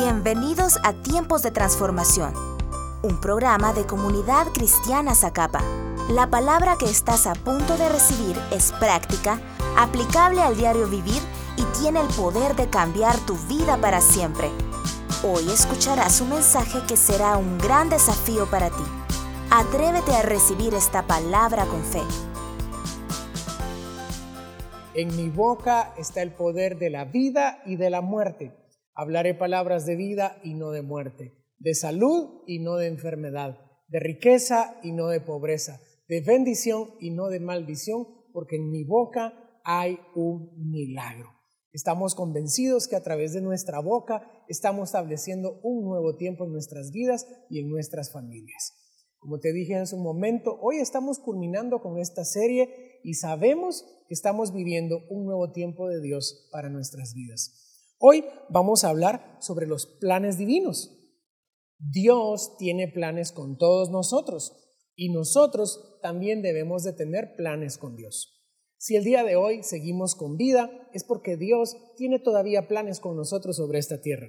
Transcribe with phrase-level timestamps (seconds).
[0.00, 2.32] Bienvenidos a Tiempos de Transformación,
[3.02, 5.60] un programa de comunidad cristiana Zacapa.
[6.08, 9.40] La palabra que estás a punto de recibir es práctica,
[9.76, 11.20] aplicable al diario vivir
[11.56, 14.48] y tiene el poder de cambiar tu vida para siempre.
[15.24, 18.84] Hoy escucharás un mensaje que será un gran desafío para ti.
[19.50, 22.04] Atrévete a recibir esta palabra con fe.
[24.94, 28.67] En mi boca está el poder de la vida y de la muerte.
[29.00, 33.56] Hablaré palabras de vida y no de muerte, de salud y no de enfermedad,
[33.86, 38.82] de riqueza y no de pobreza, de bendición y no de maldición, porque en mi
[38.82, 41.28] boca hay un milagro.
[41.70, 46.90] Estamos convencidos que a través de nuestra boca estamos estableciendo un nuevo tiempo en nuestras
[46.90, 48.74] vidas y en nuestras familias.
[49.20, 54.14] Como te dije hace un momento, hoy estamos culminando con esta serie y sabemos que
[54.14, 57.67] estamos viviendo un nuevo tiempo de Dios para nuestras vidas.
[58.00, 60.96] Hoy vamos a hablar sobre los planes divinos.
[61.78, 64.52] Dios tiene planes con todos nosotros
[64.94, 68.40] y nosotros también debemos de tener planes con Dios.
[68.76, 73.16] Si el día de hoy seguimos con vida es porque Dios tiene todavía planes con
[73.16, 74.28] nosotros sobre esta tierra.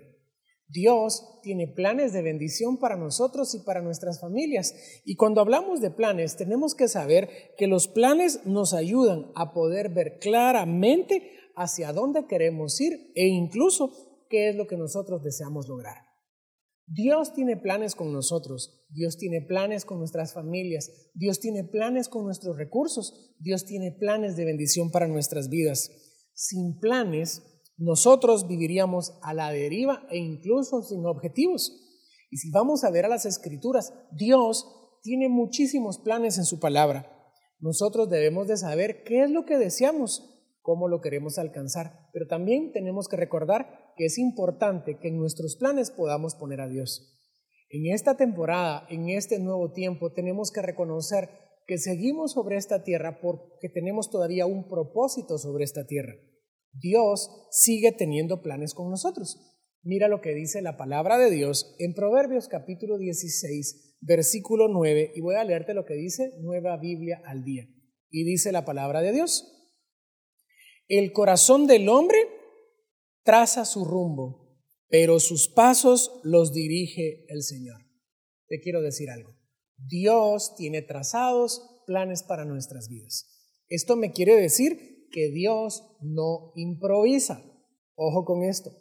[0.67, 4.73] Dios tiene planes de bendición para nosotros y para nuestras familias.
[5.05, 9.89] Y cuando hablamos de planes, tenemos que saber que los planes nos ayudan a poder
[9.89, 13.91] ver claramente hacia dónde queremos ir e incluso
[14.29, 15.97] qué es lo que nosotros deseamos lograr.
[16.87, 22.23] Dios tiene planes con nosotros, Dios tiene planes con nuestras familias, Dios tiene planes con
[22.23, 25.91] nuestros recursos, Dios tiene planes de bendición para nuestras vidas.
[26.33, 27.43] Sin planes,
[27.77, 31.71] nosotros viviríamos a la deriva e incluso sin objetivos.
[32.31, 34.65] Y si vamos a ver a las escrituras, Dios
[35.03, 37.11] tiene muchísimos planes en su palabra.
[37.59, 40.38] Nosotros debemos de saber qué es lo que deseamos
[40.69, 42.07] cómo lo queremos alcanzar.
[42.13, 46.67] Pero también tenemos que recordar que es importante que en nuestros planes podamos poner a
[46.67, 47.17] Dios.
[47.71, 51.29] En esta temporada, en este nuevo tiempo, tenemos que reconocer
[51.65, 56.13] que seguimos sobre esta tierra porque tenemos todavía un propósito sobre esta tierra.
[56.71, 59.39] Dios sigue teniendo planes con nosotros.
[59.81, 65.21] Mira lo que dice la palabra de Dios en Proverbios capítulo 16, versículo 9, y
[65.21, 67.63] voy a leerte lo que dice Nueva Biblia al día.
[68.11, 69.58] Y dice la palabra de Dios.
[70.89, 72.17] El corazón del hombre
[73.23, 74.57] traza su rumbo,
[74.87, 77.85] pero sus pasos los dirige el Señor.
[78.47, 79.35] Te quiero decir algo.
[79.77, 83.27] Dios tiene trazados planes para nuestras vidas.
[83.67, 87.43] Esto me quiere decir que Dios no improvisa.
[87.93, 88.71] Ojo con esto.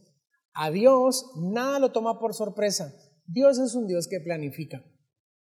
[0.55, 2.91] A Dios nada lo toma por sorpresa.
[3.27, 4.83] Dios es un Dios que planifica.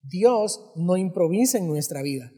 [0.02, 2.32] Dios no improvisa en nuestra vida.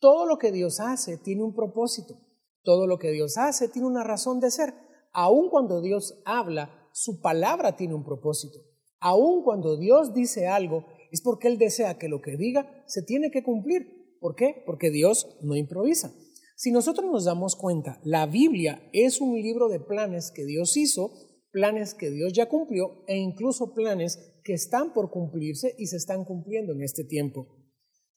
[0.00, 2.27] Todo lo que Dios hace tiene un propósito.
[2.68, 4.74] Todo lo que Dios hace tiene una razón de ser.
[5.14, 8.58] Aun cuando Dios habla, su palabra tiene un propósito.
[9.00, 13.30] Aun cuando Dios dice algo, es porque Él desea que lo que diga se tiene
[13.30, 14.18] que cumplir.
[14.20, 14.62] ¿Por qué?
[14.66, 16.12] Porque Dios no improvisa.
[16.56, 21.14] Si nosotros nos damos cuenta, la Biblia es un libro de planes que Dios hizo,
[21.50, 26.26] planes que Dios ya cumplió e incluso planes que están por cumplirse y se están
[26.26, 27.48] cumpliendo en este tiempo.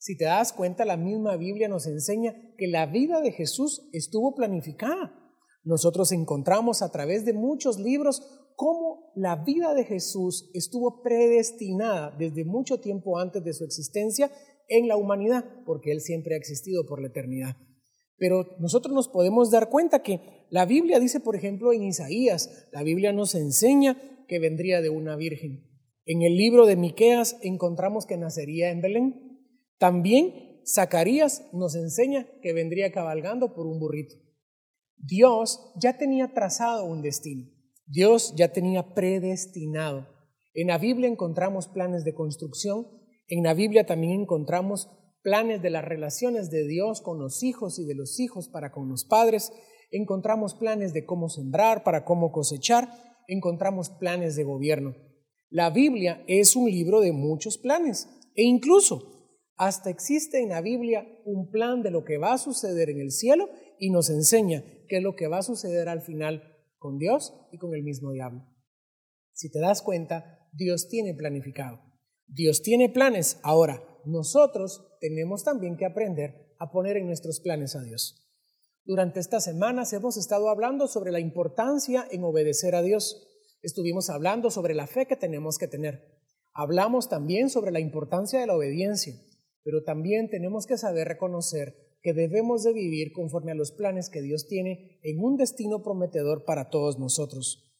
[0.02, 4.34] Si te das cuenta, la misma Biblia nos enseña que la vida de Jesús estuvo
[4.34, 5.14] planificada.
[5.62, 8.20] Nosotros encontramos a través de muchos libros
[8.56, 14.32] cómo la vida de Jesús estuvo predestinada desde mucho tiempo antes de su existencia
[14.66, 17.54] en la humanidad, porque Él siempre ha existido por la eternidad.
[18.16, 22.82] Pero nosotros nos podemos dar cuenta que la Biblia dice, por ejemplo, en Isaías, la
[22.82, 25.70] Biblia nos enseña que vendría de una virgen.
[26.04, 29.21] En el libro de Miqueas encontramos que nacería en Belén.
[29.82, 34.14] También Zacarías nos enseña que vendría cabalgando por un burrito.
[34.96, 37.50] Dios ya tenía trazado un destino.
[37.84, 40.06] Dios ya tenía predestinado.
[40.54, 42.86] En la Biblia encontramos planes de construcción.
[43.26, 44.88] En la Biblia también encontramos
[45.20, 48.88] planes de las relaciones de Dios con los hijos y de los hijos para con
[48.88, 49.52] los padres.
[49.90, 52.88] Encontramos planes de cómo sembrar, para cómo cosechar.
[53.26, 54.94] Encontramos planes de gobierno.
[55.50, 59.11] La Biblia es un libro de muchos planes e incluso
[59.64, 63.12] hasta existe en la Biblia un plan de lo que va a suceder en el
[63.12, 63.48] cielo
[63.78, 66.42] y nos enseña qué es lo que va a suceder al final
[66.78, 68.44] con Dios y con el mismo diablo.
[69.32, 71.80] Si te das cuenta, Dios tiene planificado.
[72.26, 73.38] Dios tiene planes.
[73.44, 78.28] Ahora, nosotros tenemos también que aprender a poner en nuestros planes a Dios.
[78.84, 83.28] Durante estas semanas hemos estado hablando sobre la importancia en obedecer a Dios.
[83.62, 86.18] Estuvimos hablando sobre la fe que tenemos que tener.
[86.52, 89.14] Hablamos también sobre la importancia de la obediencia
[89.64, 94.22] pero también tenemos que saber reconocer que debemos de vivir conforme a los planes que
[94.22, 97.72] Dios tiene en un destino prometedor para todos nosotros.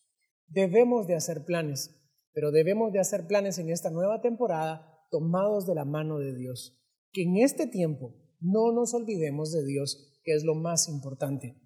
[0.46, 1.99] Debemos de hacer planes.
[2.34, 6.81] pero debemos de hacer planes en esta nueva temporada tomados de la mano de Dios.
[7.12, 11.61] Que en este tiempo no nos olvidemos de Dios, que es lo más importante.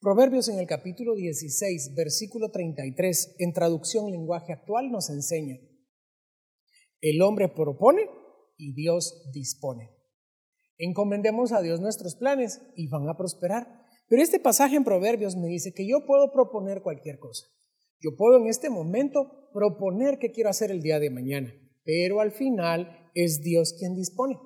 [0.00, 5.58] Proverbios en el capítulo 16, versículo 33, en traducción lenguaje actual, nos enseña,
[7.00, 8.08] el hombre propone
[8.56, 9.90] y Dios dispone.
[10.78, 13.66] Encomendemos a Dios nuestros planes y van a prosperar.
[14.08, 17.46] Pero este pasaje en Proverbios me dice que yo puedo proponer cualquier cosa.
[18.00, 21.52] Yo puedo en este momento proponer qué quiero hacer el día de mañana,
[21.84, 24.38] pero al final es Dios quien dispone.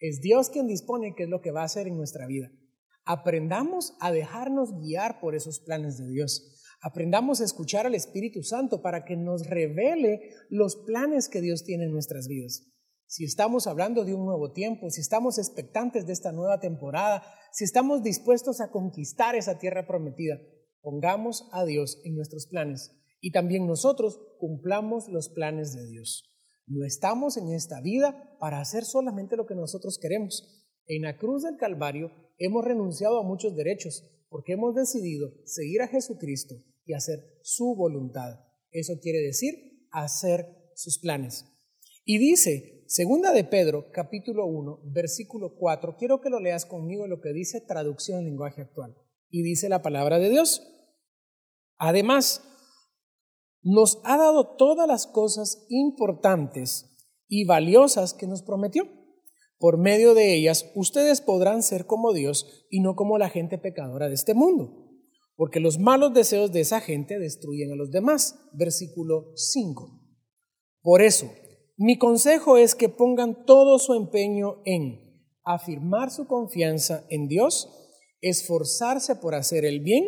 [0.00, 2.50] Es Dios quien dispone qué es lo que va a hacer en nuestra vida.
[3.04, 6.64] Aprendamos a dejarnos guiar por esos planes de Dios.
[6.80, 11.84] Aprendamos a escuchar al Espíritu Santo para que nos revele los planes que Dios tiene
[11.84, 12.66] en nuestras vidas.
[13.10, 17.22] Si estamos hablando de un nuevo tiempo, si estamos expectantes de esta nueva temporada,
[17.52, 20.38] si estamos dispuestos a conquistar esa tierra prometida,
[20.82, 26.30] pongamos a Dios en nuestros planes y también nosotros cumplamos los planes de Dios.
[26.66, 30.66] No estamos en esta vida para hacer solamente lo que nosotros queremos.
[30.86, 35.88] En la cruz del Calvario hemos renunciado a muchos derechos porque hemos decidido seguir a
[35.88, 38.38] Jesucristo y hacer su voluntad.
[38.70, 39.54] Eso quiere decir
[39.92, 40.44] hacer
[40.74, 41.46] sus planes.
[42.04, 47.20] Y dice, segunda de Pedro, capítulo 1, versículo 4, quiero que lo leas conmigo lo
[47.20, 48.96] que dice traducción en lenguaje actual.
[49.30, 50.62] Y dice la palabra de Dios.
[51.76, 52.42] Además,
[53.62, 56.96] nos ha dado todas las cosas importantes
[57.28, 58.88] y valiosas que nos prometió.
[59.58, 64.08] Por medio de ellas, ustedes podrán ser como Dios y no como la gente pecadora
[64.08, 64.88] de este mundo,
[65.36, 68.38] porque los malos deseos de esa gente destruyen a los demás.
[68.54, 69.90] Versículo 5.
[70.80, 71.30] Por eso,
[71.78, 75.08] mi consejo es que pongan todo su empeño en
[75.44, 77.70] afirmar su confianza en Dios,
[78.20, 80.04] esforzarse por hacer el bien,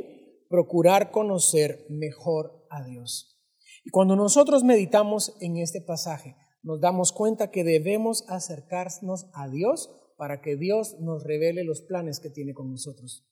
[0.48, 3.40] procurar conocer mejor a Dios.
[3.84, 6.34] Y cuando nosotros meditamos en este pasaje,
[6.64, 12.18] nos damos cuenta que debemos acercarnos a Dios para que Dios nos revele los planes
[12.18, 13.30] que tiene con nosotros.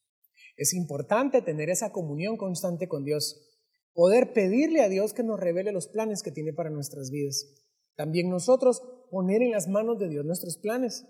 [0.56, 3.58] Es importante tener esa comunión constante con Dios,
[3.92, 7.67] poder pedirle a Dios que nos revele los planes que tiene para nuestras vidas.
[7.98, 8.80] También nosotros
[9.10, 11.06] poner en las manos de Dios nuestros planes,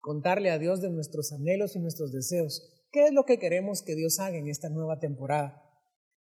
[0.00, 2.68] contarle a Dios de nuestros anhelos y nuestros deseos.
[2.90, 5.62] ¿Qué es lo que queremos que Dios haga en esta nueva temporada?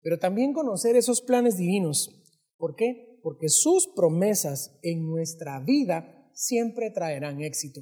[0.02, 2.24] Pero también conocer esos planes divinos
[2.58, 3.20] ¿Por qué?
[3.22, 7.82] Porque sus promesas en nuestra vida siempre traerán éxito.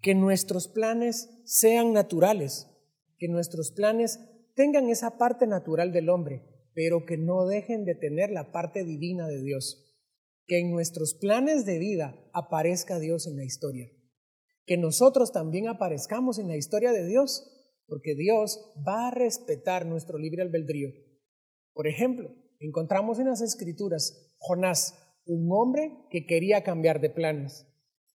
[0.00, 2.68] Que nuestros planes sean naturales,
[3.18, 4.20] que nuestros planes
[4.54, 9.26] tengan esa parte natural del hombre, pero que no dejen de tener la parte divina
[9.26, 9.89] de Dios.
[10.50, 13.86] Que en nuestros planes de vida aparezca Dios en la historia.
[14.66, 17.48] Que nosotros también aparezcamos en la historia de Dios,
[17.86, 20.90] porque Dios va a respetar nuestro libre albedrío.
[21.72, 24.94] Por ejemplo, Encontramos en las escrituras Jonás,
[25.24, 27.66] un hombre que quería cambiar de planes.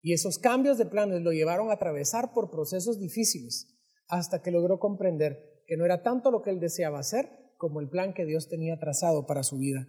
[0.01, 4.79] Y esos cambios de planes lo llevaron a atravesar por procesos difíciles hasta que logró
[4.79, 8.49] comprender que no era tanto lo que él deseaba hacer como el plan que Dios
[8.49, 9.87] tenía trazado para su vida.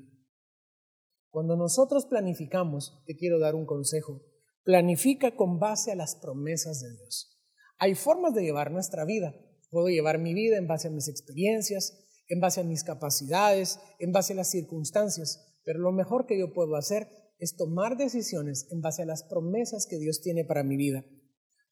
[1.34, 4.22] Cuando nosotros planificamos, te quiero dar un consejo,
[4.62, 7.42] planifica con base a las promesas de Dios.
[7.76, 9.34] Hay formas de llevar nuestra vida.
[9.68, 14.12] Puedo llevar mi vida en base a mis experiencias, en base a mis capacidades, en
[14.12, 17.08] base a las circunstancias, pero lo mejor que yo puedo hacer
[17.40, 21.04] es tomar decisiones en base a las promesas que Dios tiene para mi vida.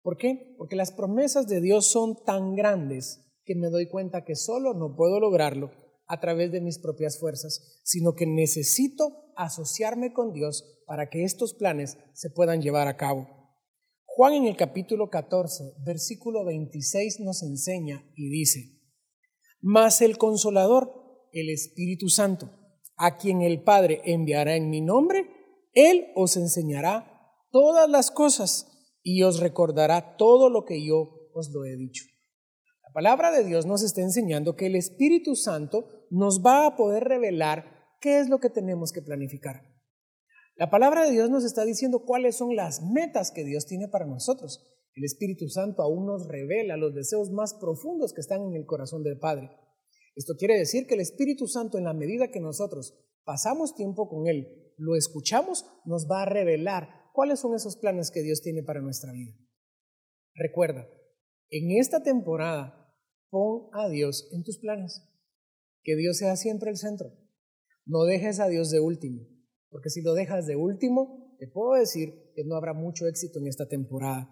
[0.02, 0.56] ¿Por qué?
[0.58, 4.96] Porque las promesas de Dios son tan grandes que me doy cuenta que solo no
[4.96, 5.81] puedo lograrlo
[6.12, 11.54] a través de mis propias fuerzas, sino que necesito asociarme con Dios para que estos
[11.54, 13.26] planes se puedan llevar a cabo.
[14.04, 18.78] Juan en el capítulo 14, versículo 26 nos enseña y dice,
[19.62, 20.92] mas el consolador,
[21.32, 22.50] el Espíritu Santo,
[22.96, 25.30] a quien el Padre enviará en mi nombre,
[25.72, 27.10] Él os enseñará
[27.50, 28.66] todas las cosas
[29.02, 32.04] y os recordará todo lo que yo os lo he dicho.
[32.82, 37.04] La palabra de Dios nos está enseñando que el Espíritu Santo nos va a poder
[37.04, 37.64] revelar
[37.98, 39.62] qué es lo que tenemos que planificar.
[40.56, 44.04] La palabra de Dios nos está diciendo cuáles son las metas que Dios tiene para
[44.04, 44.62] nosotros.
[44.94, 49.02] El Espíritu Santo aún nos revela los deseos más profundos que están en el corazón
[49.02, 49.56] del Padre.
[50.14, 54.26] Esto quiere decir que el Espíritu Santo, en la medida que nosotros pasamos tiempo con
[54.26, 58.82] Él, lo escuchamos, nos va a revelar cuáles son esos planes que Dios tiene para
[58.82, 59.32] nuestra vida.
[60.34, 60.86] Recuerda,
[61.48, 62.94] en esta temporada,
[63.30, 65.08] pon a Dios en tus planes.
[65.82, 67.12] Que Dios sea siempre el centro.
[67.84, 69.26] No dejes a Dios de último,
[69.68, 73.48] porque si lo dejas de último, te puedo decir que no habrá mucho éxito en
[73.48, 74.28] esta temporada.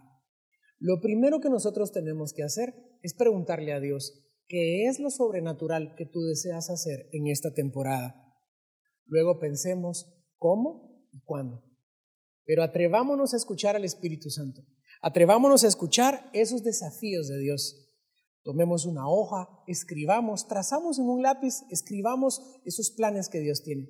[0.79, 5.95] Lo primero que nosotros tenemos que hacer es preguntarle a Dios, ¿qué es lo sobrenatural
[5.97, 8.15] que tú deseas hacer en esta temporada?
[9.07, 11.65] Luego pensemos cómo y cuándo.
[12.45, 14.63] Pero atrevámonos a escuchar al Espíritu Santo.
[15.03, 17.90] Atrevámonos a escuchar esos desafíos de Dios.
[18.43, 23.89] Tomemos una hoja, escribamos, trazamos en un lápiz, escribamos esos planes que Dios tiene.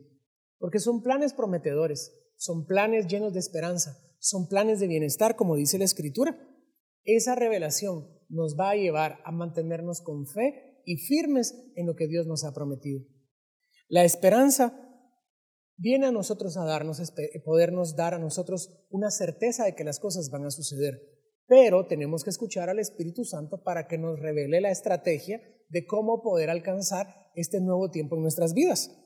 [0.59, 5.79] Porque son planes prometedores, son planes llenos de esperanza, son planes de bienestar, como dice
[5.79, 6.39] la Escritura.
[7.05, 12.09] Esa revelación nos va a llevar a mantenernos con fe y firmes en lo que
[12.09, 13.03] Dios nos ha prometido.
[13.89, 14.75] La esperanza
[15.77, 17.01] viene a nosotros a darnos,
[17.45, 21.20] podernos dar a nosotros una certeza de que las cosas van a suceder
[21.51, 26.23] pero tenemos que escuchar al Espíritu Santo para que nos revele la estrategia de cómo
[26.23, 28.97] poder alcanzar este nuevo tiempo en nuestras vidas.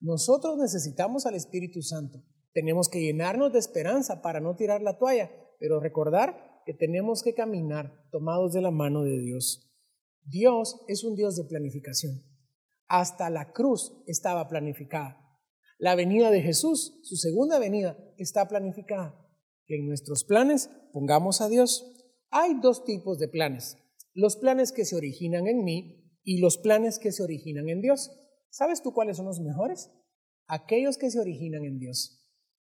[0.00, 2.22] Nosotros necesitamos al Espíritu Santo.
[2.52, 6.36] Tenemos que llenarnos de esperanza para no tirar la toalla, pero recordar
[6.66, 9.72] que tenemos que caminar tomados de la mano de Dios.
[10.22, 12.12] Dios es un Dios de planificación.
[12.88, 15.16] Hasta la cruz estaba planificada.
[15.78, 19.25] La venida de Jesús, su segunda venida, está planificada
[19.66, 21.84] que en nuestros planes pongamos a Dios.
[22.30, 23.76] Hay dos tipos de planes.
[24.14, 28.10] Los planes que se originan en mí y los planes que se originan en Dios.
[28.50, 29.90] ¿Sabes tú cuáles son los mejores?
[30.46, 32.22] Aquellos que se originan en Dios.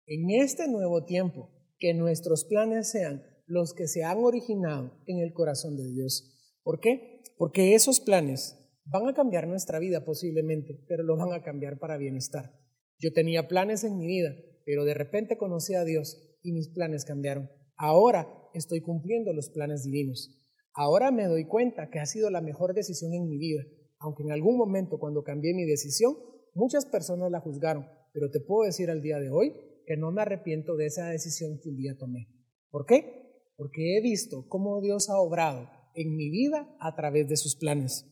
[0.05, 5.33] En este nuevo tiempo, que nuestros planes sean los que se han originado en el
[5.33, 6.37] corazón de Dios.
[6.63, 7.23] ¿Por qué?
[7.37, 11.97] Porque esos planes van a cambiar nuestra vida posiblemente, pero lo van a cambiar para
[11.97, 12.53] bienestar.
[12.99, 17.05] Yo tenía planes en mi vida, pero de repente conocí a Dios y mis planes
[17.05, 17.49] cambiaron.
[17.77, 20.37] Ahora estoy cumpliendo los planes divinos.
[20.73, 23.63] Ahora me doy cuenta que ha sido la mejor decisión en mi vida,
[23.99, 26.15] aunque en algún momento cuando cambié mi decisión,
[26.53, 29.53] muchas personas la juzgaron, pero te puedo decir al día de hoy
[29.85, 32.27] que no me arrepiento de esa decisión que un día tomé.
[32.69, 33.43] ¿Por qué?
[33.57, 38.07] Porque he visto cómo Dios ha obrado en mi vida a través de sus planes.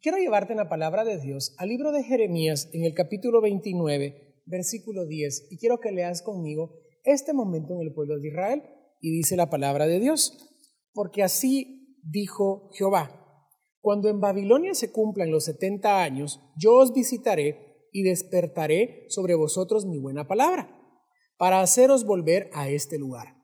[0.00, 4.42] Quiero llevarte en la palabra de Dios al libro de Jeremías en el capítulo 29,
[4.46, 6.80] versículo 10, y quiero que leas conmigo
[7.12, 8.62] este momento en el pueblo de Israel
[9.00, 10.36] y dice la palabra de Dios.
[10.92, 13.18] Porque así dijo Jehová,
[13.80, 19.86] cuando en Babilonia se cumplan los setenta años, yo os visitaré y despertaré sobre vosotros
[19.86, 20.74] mi buena palabra,
[21.36, 23.36] para haceros volver a este lugar.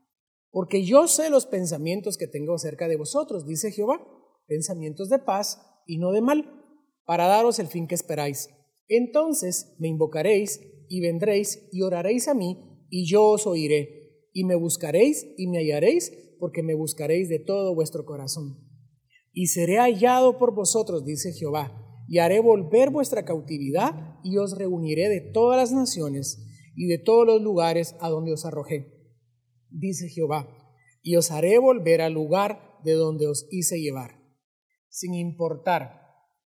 [0.50, 4.06] Porque yo sé los pensamientos que tengo acerca de vosotros, dice Jehová,
[4.46, 6.62] pensamientos de paz y no de mal,
[7.06, 8.50] para daros el fin que esperáis.
[8.88, 14.54] Entonces me invocaréis y vendréis y oraréis a mí y yo os oiré, y me
[14.54, 18.58] buscaréis y me hallaréis, porque me buscaréis de todo vuestro corazón.
[19.32, 25.08] Y seré hallado por vosotros, dice Jehová, y haré volver vuestra cautividad, y os reuniré
[25.08, 26.44] de todas las naciones
[26.76, 28.92] y de todos los lugares a donde os arrojé,
[29.70, 30.48] dice Jehová,
[31.02, 34.20] y os haré volver al lugar de donde os hice llevar,
[34.88, 36.00] sin importar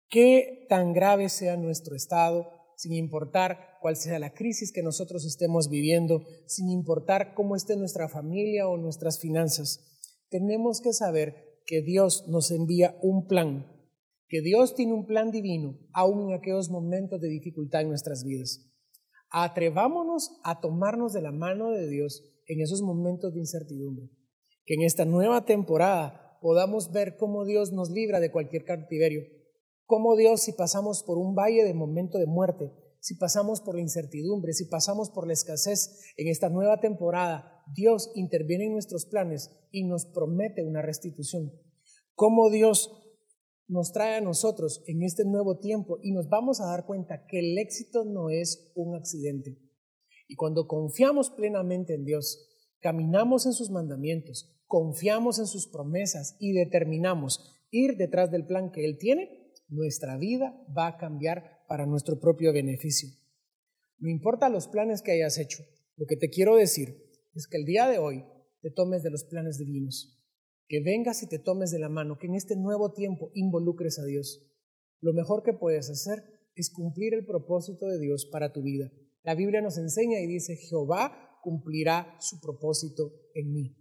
[0.09, 5.69] qué tan grave sea nuestro estado, sin importar cuál sea la crisis que nosotros estemos
[5.69, 9.79] viviendo, sin importar cómo esté nuestra familia o nuestras finanzas.
[10.29, 13.67] Tenemos que saber que Dios nos envía un plan,
[14.27, 18.69] que Dios tiene un plan divino, aún en aquellos momentos de dificultad en nuestras vidas.
[19.29, 24.09] Atrevámonos a tomarnos de la mano de Dios en esos momentos de incertidumbre.
[24.65, 29.23] Que en esta nueva temporada podamos ver cómo Dios nos libra de cualquier cautiverio,
[29.93, 33.81] cómo Dios si pasamos por un valle de momento de muerte, si pasamos por la
[33.81, 39.51] incertidumbre, si pasamos por la escasez en esta nueva temporada, Dios interviene en nuestros planes
[39.69, 41.51] y nos promete una restitución.
[42.15, 42.89] Cómo Dios
[43.67, 47.37] nos trae a nosotros en este nuevo tiempo y nos vamos a dar cuenta que
[47.37, 49.59] el éxito no es un accidente.
[50.27, 56.53] Y cuando confiamos plenamente en Dios, caminamos en sus mandamientos, confiamos en sus promesas y
[56.53, 62.19] determinamos ir detrás del plan que Él tiene, nuestra vida va a cambiar para nuestro
[62.19, 63.09] propio beneficio.
[63.99, 65.63] No importa los planes que hayas hecho,
[65.95, 67.03] lo que te quiero decir
[67.33, 68.25] es que el día de hoy
[68.61, 70.19] te tomes de los planes divinos,
[70.67, 74.05] que vengas y te tomes de la mano, que en este nuevo tiempo involucres a
[74.05, 74.45] Dios.
[75.01, 76.23] Lo mejor que puedes hacer
[76.55, 78.91] es cumplir el propósito de Dios para tu vida.
[79.23, 83.77] La Biblia nos enseña y dice, Jehová cumplirá su propósito en mí.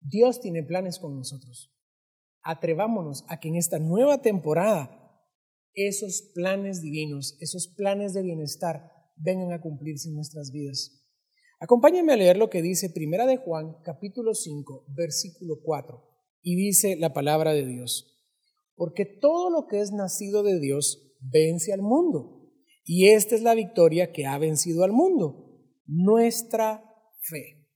[0.00, 1.72] Dios tiene planes con nosotros.
[2.42, 4.96] Atrevámonos a que en esta nueva temporada
[5.74, 11.00] esos planes divinos, esos planes de bienestar vengan a cumplirse en nuestras vidas.
[11.60, 16.02] Acompáñenme a leer lo que dice Primera de Juan, capítulo 5, versículo 4,
[16.42, 18.18] y dice la palabra de Dios.
[18.74, 22.50] Porque todo lo que es nacido de Dios vence al mundo,
[22.84, 26.82] y esta es la victoria que ha vencido al mundo, nuestra
[27.20, 27.68] fe.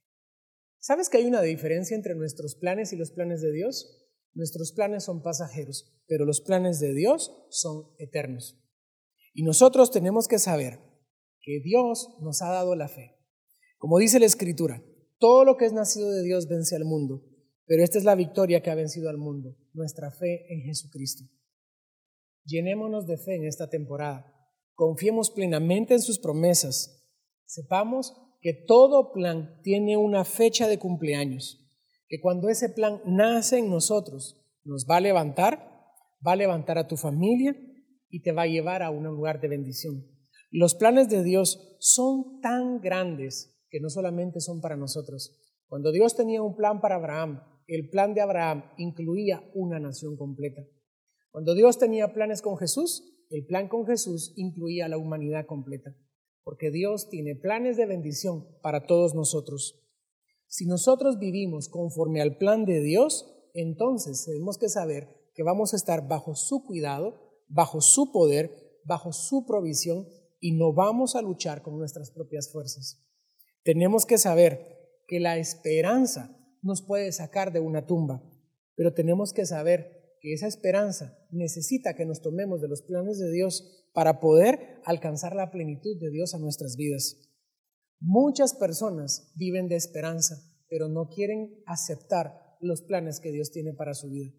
[0.79, 4.04] ¿Sabes que hay una diferencia entre nuestros planes y los planes de Dios?
[4.35, 8.61] Nuestros planes son pasajeros, pero los planes de Dios son eternos.
[9.33, 10.81] Y nosotros tenemos que saber
[11.41, 13.17] que Dios nos ha dado la fe.
[13.79, 14.83] Como dice la Escritura,
[15.19, 17.23] todo lo que es nacido de Dios vence al mundo,
[17.67, 21.25] pero esta es la victoria que ha vencido al mundo, nuestra fe en Jesucristo.
[22.45, 24.35] Llenémonos de fe en esta temporada,
[24.75, 27.09] confiemos plenamente en sus promesas,
[27.47, 31.64] sepamos que todo plan tiene una fecha de cumpleaños,
[32.15, 35.69] que cuando ese plan nace en nosotros, nos va a levantar,
[36.25, 37.57] va a levantar a tu familia
[38.09, 40.07] y te va a llevar a un lugar de bendición.
[40.53, 45.37] Los planes de Dios son tan grandes que no solamente son para nosotros.
[45.67, 50.63] Cuando Dios tenía un plan para Abraham, el plan de Abraham incluía una nación completa.
[51.33, 55.97] Cuando Dios tenía planes con Jesús, el plan con Jesús incluía la humanidad completa,
[56.45, 59.84] porque Dios tiene planes de bendición para todos nosotros.
[60.47, 65.77] Si nosotros vivimos conforme al plan de Dios, entonces tenemos que saber que vamos a
[65.77, 70.07] estar bajo su cuidado, bajo su poder, bajo su provisión
[70.41, 73.03] y no vamos a luchar con nuestras propias fuerzas.
[73.63, 74.75] Tenemos que saber
[75.09, 78.23] que la esperanza nos puede sacar de una tumba,
[78.75, 83.31] pero tenemos que saber que esa esperanza necesita que nos tomemos de los planes de
[83.31, 87.19] Dios para poder alcanzar la plenitud de Dios a nuestras vidas.
[88.07, 90.37] Muchas personas viven de esperanza,
[90.69, 94.31] pero no quieren aceptar los planes que Dios tiene para su vida.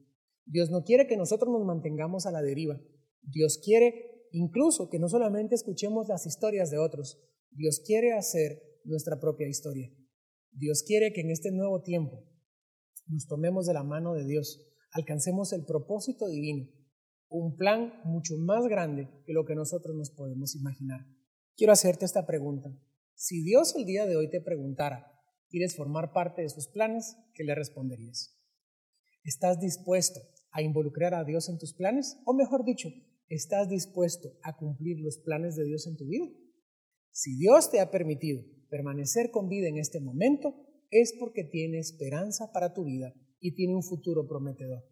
[0.46, 2.80] Dios no quiere que nosotros nos mantengamos a la deriva.
[3.24, 7.20] Dios quiere incluso que no solamente escuchemos las historias de otros,
[7.50, 9.92] Dios quiere hacer nuestra propia historia.
[10.52, 12.24] Dios quiere que en este nuevo tiempo
[13.08, 16.70] nos tomemos de la mano de Dios, alcancemos el propósito divino,
[17.30, 21.00] un plan mucho más grande que lo que nosotros nos podemos imaginar.
[21.56, 22.70] Quiero hacerte esta pregunta.
[23.18, 25.10] Si Dios el día de hoy te preguntara,
[25.50, 27.16] ¿quieres formar parte de sus planes?
[27.34, 28.38] ¿Qué le responderías?
[29.24, 30.20] ¿Estás dispuesto
[30.52, 32.18] a involucrar a Dios en tus planes?
[32.26, 32.90] O mejor dicho,
[33.30, 36.28] ¿estás dispuesto a cumplir los planes de Dios en tu vida?
[37.12, 40.54] Si Dios te ha permitido permanecer con vida en este momento,
[40.92, 44.84] es porque tiene esperanza para tu vida y tiene un futuro prometedor.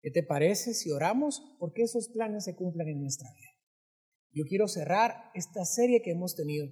[0.00, 3.50] ¿Qué te parece si oramos porque esos planes se cumplan en nuestra vida?
[4.32, 6.66] Yo quiero cerrar esta serie que hemos tenido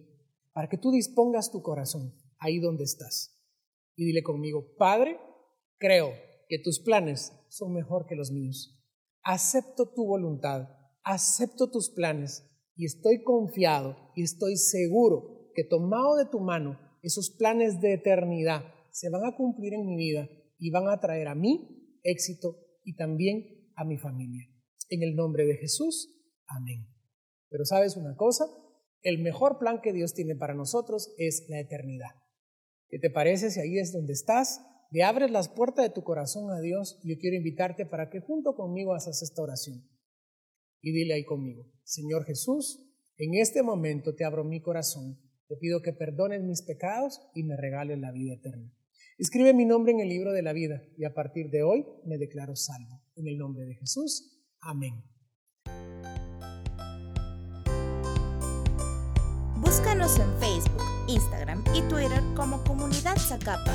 [0.52, 3.38] para que tú dispongas tu corazón ahí donde estás.
[3.96, 5.18] Y dile conmigo, Padre,
[5.78, 6.12] creo
[6.48, 8.78] que tus planes son mejor que los míos.
[9.22, 10.68] Acepto tu voluntad,
[11.04, 17.30] acepto tus planes y estoy confiado y estoy seguro que tomado de tu mano, esos
[17.30, 21.34] planes de eternidad se van a cumplir en mi vida y van a traer a
[21.34, 24.46] mí éxito y también a mi familia.
[24.88, 26.14] En el nombre de Jesús,
[26.46, 26.86] amén.
[27.48, 28.44] Pero sabes una cosa,
[29.02, 32.10] el mejor plan que Dios tiene para nosotros es la eternidad.
[32.88, 34.60] ¿Qué te parece si ahí es donde estás?
[34.90, 38.54] Le abres las puertas de tu corazón a Dios yo quiero invitarte para que junto
[38.54, 39.88] conmigo hagas esta oración.
[40.80, 45.18] Y dile ahí conmigo, Señor Jesús, en este momento te abro mi corazón
[45.52, 48.72] te pido que perdones mis pecados y me regales la vida eterna.
[49.18, 52.16] Escribe mi nombre en el libro de la vida y a partir de hoy me
[52.16, 53.02] declaro salvo.
[53.16, 54.46] En el nombre de Jesús.
[54.62, 55.04] Amén.
[59.82, 63.72] Búscanos en Facebook, Instagram y Twitter como Comunidad Zacapa.